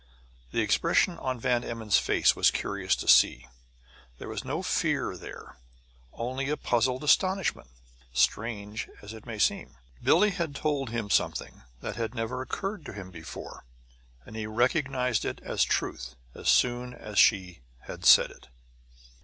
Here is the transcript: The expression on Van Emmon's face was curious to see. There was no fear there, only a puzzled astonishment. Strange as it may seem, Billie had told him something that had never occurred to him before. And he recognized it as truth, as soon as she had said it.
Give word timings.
The 0.51 0.61
expression 0.61 1.19
on 1.19 1.39
Van 1.39 1.63
Emmon's 1.63 1.99
face 1.99 2.35
was 2.35 2.49
curious 2.49 2.95
to 2.95 3.07
see. 3.07 3.45
There 4.17 4.29
was 4.29 4.43
no 4.43 4.63
fear 4.63 5.15
there, 5.15 5.57
only 6.11 6.49
a 6.49 6.57
puzzled 6.57 7.03
astonishment. 7.03 7.69
Strange 8.11 8.89
as 9.03 9.13
it 9.13 9.27
may 9.27 9.37
seem, 9.37 9.75
Billie 10.01 10.31
had 10.31 10.55
told 10.55 10.89
him 10.89 11.11
something 11.11 11.61
that 11.81 11.97
had 11.97 12.15
never 12.15 12.41
occurred 12.41 12.83
to 12.87 12.93
him 12.93 13.11
before. 13.11 13.63
And 14.25 14.35
he 14.35 14.47
recognized 14.47 15.23
it 15.23 15.39
as 15.41 15.63
truth, 15.63 16.15
as 16.33 16.49
soon 16.49 16.95
as 16.95 17.19
she 17.19 17.61
had 17.81 18.03
said 18.03 18.31
it. 18.31 18.47